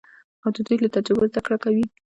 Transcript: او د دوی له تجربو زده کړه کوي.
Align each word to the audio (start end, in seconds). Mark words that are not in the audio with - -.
او 0.43 0.49
د 0.55 0.57
دوی 0.65 0.77
له 0.83 0.89
تجربو 0.95 1.29
زده 1.31 1.41
کړه 1.45 1.57
کوي. 1.63 1.85